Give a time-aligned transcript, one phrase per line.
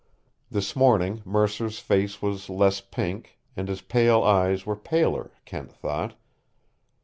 [0.49, 6.15] This morning Mercer's face was less pink, and his pale eyes were paler, Kent thought.